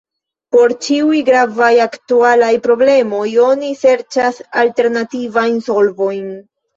[0.53, 6.33] Por ĉiuj gravaj aktualaj problemoj oni serĉas alternativajn solvojn.